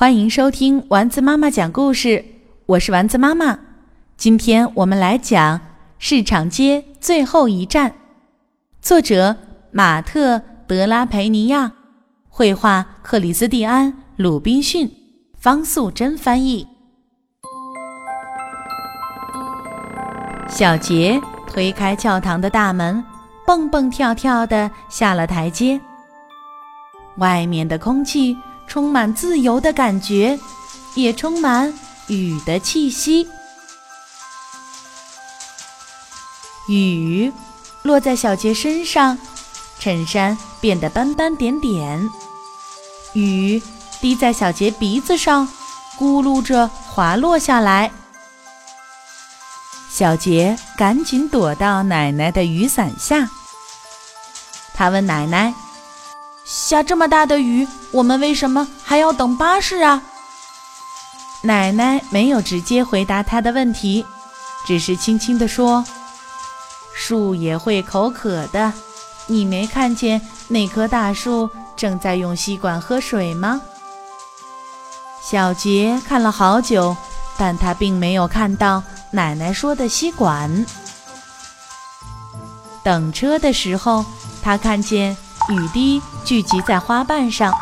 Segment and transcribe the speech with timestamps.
[0.00, 2.24] 欢迎收听丸子妈妈讲故事，
[2.64, 3.58] 我是丸子妈妈。
[4.16, 5.58] 今天我们来讲
[5.98, 7.90] 《市场街最后一站》，
[8.80, 9.36] 作者
[9.70, 11.72] 马特·德拉培尼亚，
[12.30, 14.90] 绘画克里斯蒂安·鲁滨逊，
[15.38, 16.66] 方素珍翻译。
[20.48, 23.04] 小杰推开教堂的大门，
[23.46, 25.78] 蹦蹦跳跳地下了台阶。
[27.18, 28.34] 外面的空气。
[28.70, 30.38] 充满自由的感觉，
[30.94, 31.74] 也充满
[32.06, 33.28] 雨的气息。
[36.68, 37.32] 雨
[37.82, 39.18] 落在小杰身上，
[39.80, 42.08] 衬衫变得斑斑点点。
[43.14, 43.60] 雨
[44.00, 45.48] 滴在小杰鼻子上，
[45.98, 47.90] 咕噜着滑落下来。
[49.90, 53.28] 小杰赶紧躲到奶奶的雨伞下。
[54.72, 55.52] 他问奶奶。
[56.44, 60.02] 下这么大的雨，我们为什么还要等巴士啊？
[61.42, 64.04] 奶奶没有直接回答他的问题，
[64.66, 65.84] 只是轻轻地说
[66.92, 68.72] ：“树也会口渴的，
[69.26, 73.60] 你没看见那棵大树正在用吸管喝水吗？”
[75.22, 76.96] 小杰看了好久，
[77.38, 80.66] 但他并没有看到奶奶说的吸管。
[82.82, 84.04] 等车的时候，
[84.42, 85.16] 他看见。
[85.50, 87.52] 雨滴聚集在花瓣上，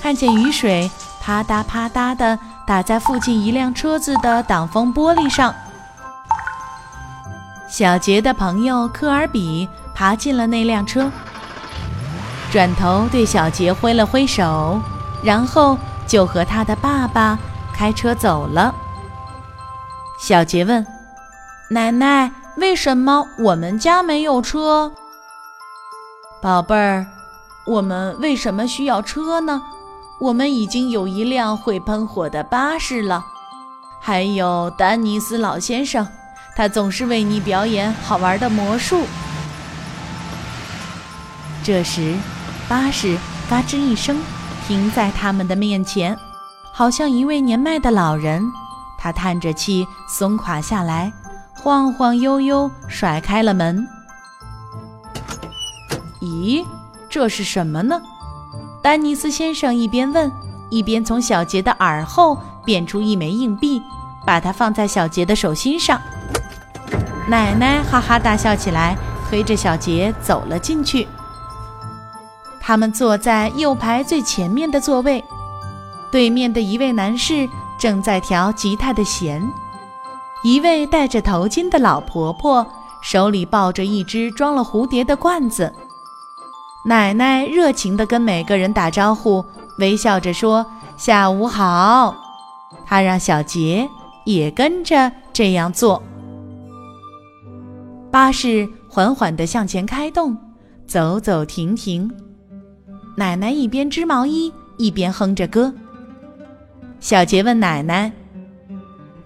[0.00, 5.54] 看见雨水啪嗒啪嗒地打在附近一辆车子的挡风玻璃上。
[7.68, 11.10] 小杰的朋友科尔比爬进了那辆车，
[12.50, 14.80] 转头对小杰挥了挥手，
[15.22, 17.38] 然后就和他的爸爸
[17.74, 18.74] 开车走了。
[20.18, 20.86] 小杰问
[21.70, 24.92] ：“奶奶，为什么我们家没有车？”
[26.42, 27.06] 宝贝儿，
[27.64, 29.62] 我们为什么需要车呢？
[30.18, 33.24] 我们已经有一辆会喷火的巴士了，
[34.00, 36.04] 还有丹尼斯老先生，
[36.56, 39.06] 他总是为你表演好玩的魔术。
[41.62, 42.16] 这时，
[42.68, 43.16] 巴士
[43.48, 44.20] 嘎吱一声
[44.66, 46.18] 停在他们的面前，
[46.72, 48.42] 好像一位年迈的老人。
[48.98, 51.12] 他叹着气，松垮下来，
[51.54, 53.86] 晃晃悠悠甩开了门。
[56.22, 56.64] 咦，
[57.10, 58.00] 这是什么呢？
[58.80, 60.30] 丹尼斯先生一边问，
[60.70, 63.82] 一边从小杰的耳后变出一枚硬币，
[64.24, 66.00] 把它放在小杰的手心上。
[67.26, 68.96] 奶奶哈哈大笑起来，
[69.28, 71.08] 推着小杰走了进去。
[72.60, 75.24] 他们坐在右排最前面的座位，
[76.12, 77.48] 对面的一位男士
[77.80, 79.42] 正在调吉他的弦，
[80.44, 82.64] 一位戴着头巾的老婆婆
[83.02, 85.74] 手里抱着一只装了蝴蝶的罐子。
[86.84, 89.44] 奶奶热情地跟每个人打招呼，
[89.78, 90.66] 微笑着说
[90.98, 92.14] ：“下午好。”
[92.84, 93.88] 她让小杰
[94.24, 96.02] 也跟着这样做。
[98.10, 100.36] 巴士缓缓地向前开动，
[100.84, 102.12] 走走停停。
[103.16, 105.72] 奶奶一边织毛衣，一边哼着歌。
[106.98, 108.10] 小杰问奶奶：“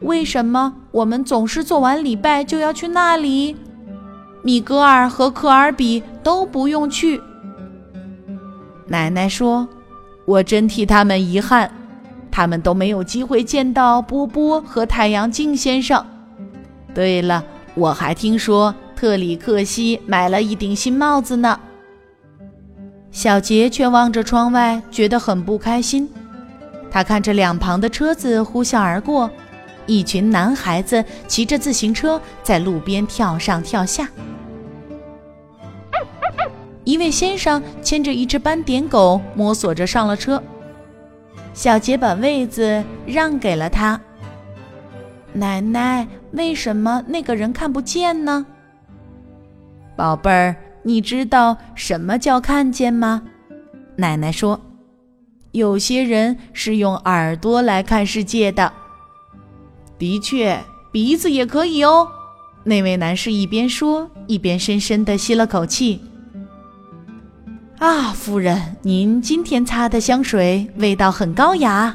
[0.00, 3.56] 为什么我们总是做完礼拜就要去那里？
[4.42, 7.18] 米格尔和科尔比都不用去。”
[8.88, 9.68] 奶奶说
[10.24, 11.70] ：“我真替他们遗憾，
[12.30, 16.04] 他们都没有机会见到波波和太阳镜先生。
[16.94, 17.44] 对了，
[17.74, 21.58] 我还听说特里克西买了一顶新帽子呢。”
[23.10, 26.08] 小杰却望着窗外，觉得很不开心。
[26.90, 29.30] 他看着两旁的车子呼啸而过，
[29.86, 34.08] 一群男孩子骑着自行车在路边跳上跳下。
[36.86, 40.40] 一位先生牵着一只斑点狗，摸索着上了车。
[41.52, 44.00] 小杰把位子让给了他。
[45.32, 48.46] 奶奶，为什么那个人看不见呢？
[49.96, 50.54] 宝贝儿，
[50.84, 53.20] 你知道什么叫看见吗？
[53.96, 54.60] 奶奶说
[55.50, 58.72] ：“有些人是用耳朵来看世界的。”
[59.98, 60.56] 的确，
[60.92, 62.06] 鼻子也可以哦。
[62.62, 66.00] 那位男士一边说，一边深深地吸了口气。
[67.78, 71.94] 啊，夫人，您今天擦的香水味道很高雅。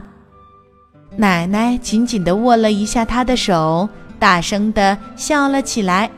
[1.18, 3.90] 奶奶紧紧地握了一下他的手，
[4.20, 6.10] 大声地笑了起来。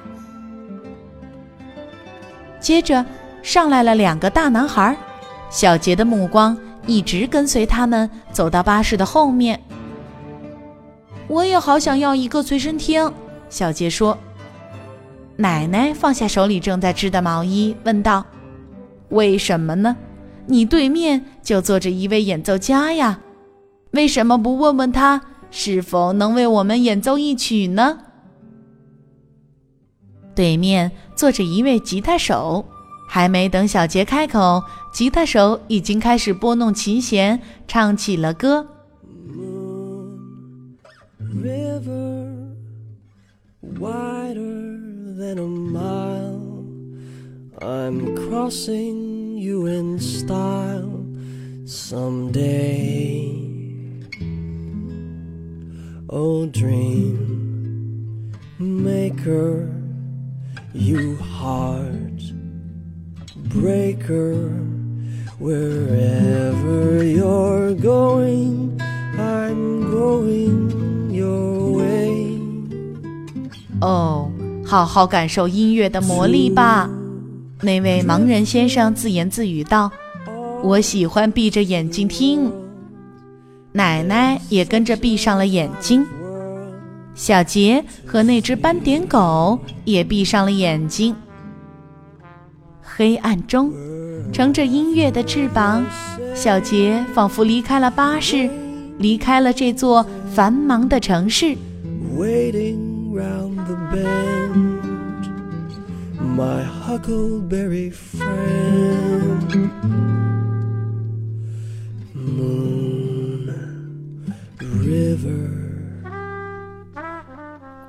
[2.59, 3.05] 接着
[3.41, 4.97] 上来了两个大男孩，
[5.49, 9.57] 小杰的目光一直跟随他们走到巴士的后面。
[11.27, 13.09] 我也好想要一个随身听，
[13.49, 14.17] 小杰说。
[15.37, 18.25] 奶奶放下手里正在织的毛衣，问道。
[19.09, 19.95] 为什么呢？
[20.47, 23.19] 你对面就坐着一位演奏家呀。
[23.91, 25.21] 为什么不问问他
[25.51, 27.99] 是否能为我们演奏一曲呢？”
[30.35, 32.65] 对面坐着一位吉他手，
[33.07, 38.67] 还没等小杰开口，吉他手已经开始拨弄琴弦，唱起了歌。
[41.19, 42.55] River
[43.79, 46.02] wider than a mile.
[60.74, 62.22] You heart
[63.48, 64.50] breaker,
[65.38, 68.78] wherever you're going,
[69.18, 72.38] I'm going your way.
[73.80, 74.30] 哦，
[74.64, 76.88] 好好感受音乐的魔力吧。
[77.63, 79.89] 那位盲人先生自言自语道
[80.61, 82.51] ：“我喜欢闭着眼睛听。”
[83.71, 86.05] 奶奶也跟着闭上了眼睛。
[87.15, 91.15] 小杰和那只斑点狗也闭上了眼睛。
[92.81, 93.71] 黑暗中，
[94.31, 95.85] 乘着音乐的翅膀，
[96.35, 98.49] 小杰仿佛离开了巴士，
[98.97, 101.55] 离开了这座繁忙的城市。
[106.35, 109.53] My huckleberry friend.
[112.15, 113.53] Moon
[114.59, 115.45] river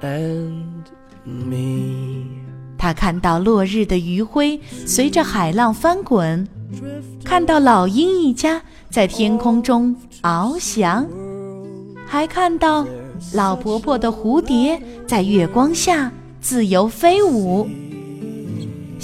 [0.02, 0.84] and
[1.24, 2.26] me.
[2.76, 6.46] 他看到落日的余晖随着海浪翻滚
[7.24, 11.06] 看到老鹰一家在天空中翱翔
[12.06, 12.86] 还看到
[13.32, 16.12] 老婆婆的蝴蝶在月光下
[16.42, 17.66] 自由飞舞。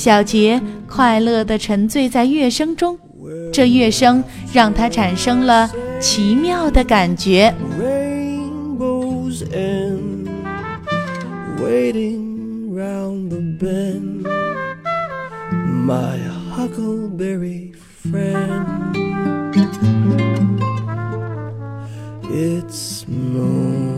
[0.01, 0.59] 小杰
[0.89, 2.99] 快乐地沉醉在乐声中，
[3.53, 5.71] 这乐声让他产生了
[6.01, 7.55] 奇妙的感觉。
[11.59, 14.27] waiting round the bend,
[15.85, 16.17] my
[16.51, 17.75] huckleberry
[18.11, 18.97] friend.
[22.33, 23.90] It's moon,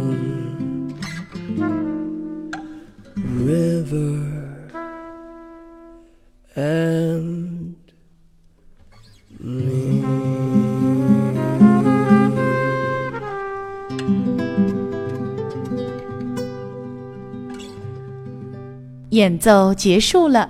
[19.12, 20.48] 演奏结束了，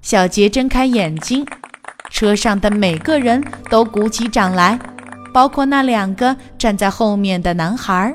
[0.00, 1.46] 小杰睁开眼睛，
[2.10, 3.40] 车上的每个人
[3.70, 4.76] 都鼓起掌来，
[5.32, 8.12] 包括那两个站在后面的男孩。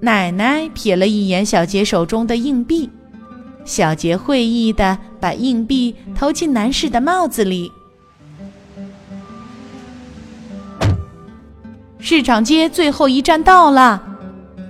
[0.00, 2.88] 奶奶瞥了一眼小杰手中的硬币，
[3.64, 7.72] 小杰会意地把硬币投进男士的帽子里。
[11.98, 14.00] 市场街最后一站到了，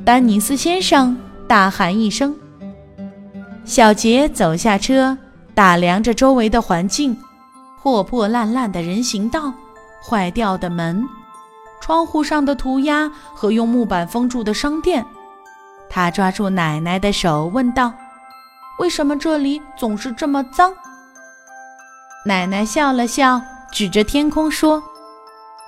[0.02, 1.14] 丹尼斯先生
[1.46, 2.34] 大喊一声。
[3.66, 5.18] 小杰走下车，
[5.52, 7.18] 打量着周围的环境：
[7.82, 9.52] 破破烂烂的人行道、
[10.00, 11.04] 坏掉的门、
[11.80, 15.04] 窗户上的涂鸦和用木板封住的商店。
[15.90, 17.92] 他抓住奶奶的手，问道
[18.78, 20.72] ：“为什么这里总是这么脏？”
[22.24, 23.42] 奶奶笑了笑，
[23.72, 24.80] 指着天空说：“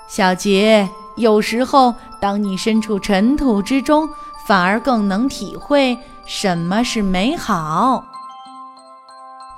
[0.09, 4.09] 小杰，有时候当你身处尘土之中，
[4.47, 8.05] 反而更能体会。”什么是美好？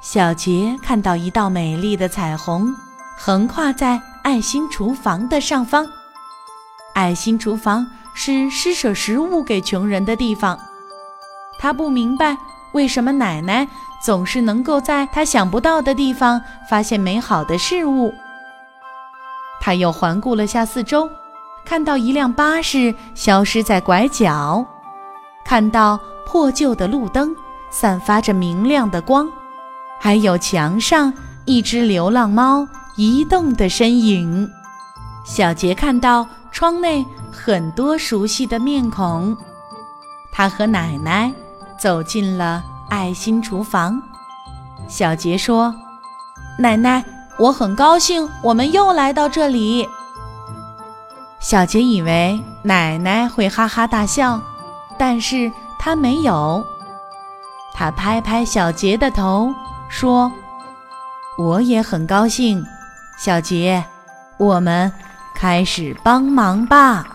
[0.01, 2.73] 小杰看到一道美丽的彩虹，
[3.19, 5.85] 横跨在爱心厨房的上方。
[6.95, 7.85] 爱心厨房
[8.15, 10.57] 是施舍食物给穷人的地方。
[11.59, 12.39] 他不明白
[12.73, 13.67] 为什么奶奶
[14.01, 18.15] 总是能够在他想不到的地方发现美好的事物。
[19.61, 21.11] 他又环顾了下四周，
[21.65, 24.65] 看到一辆巴士消失在拐角，
[25.45, 25.99] 看到。
[26.31, 27.35] 破旧的路灯
[27.71, 29.29] 散发着明亮的光，
[29.99, 31.13] 还有墙上
[31.45, 34.49] 一只流浪猫移动的身影。
[35.25, 39.37] 小杰看到窗内很多熟悉的面孔，
[40.31, 41.33] 他和奶奶
[41.77, 44.01] 走进了爱心厨房。
[44.87, 45.75] 小杰说
[46.61, 47.05] ：“奶奶，
[47.41, 49.89] 我很高兴我们又来到这里。”
[51.43, 54.41] 小杰以为奶奶会哈哈大笑，
[54.97, 55.51] 但是。
[55.83, 56.63] 他没有，
[57.73, 59.51] 他拍拍小杰的头，
[59.89, 60.31] 说
[61.39, 62.63] ：“我也很高兴，
[63.19, 63.83] 小杰，
[64.37, 64.93] 我们
[65.35, 67.07] 开始帮忙吧。”